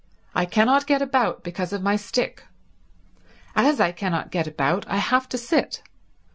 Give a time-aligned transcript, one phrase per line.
[0.33, 2.45] I cannot get about, because of my stick.
[3.55, 5.83] As I cannot get about I have to sit.